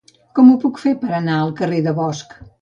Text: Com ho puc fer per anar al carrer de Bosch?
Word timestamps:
Com 0.37 0.47
ho 0.51 0.55
puc 0.63 0.79
fer 0.83 0.93
per 1.03 1.11
anar 1.17 1.35
al 1.43 1.53
carrer 1.61 1.83
de 1.89 1.95
Bosch? 2.01 2.35